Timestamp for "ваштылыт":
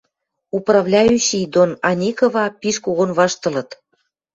3.17-3.69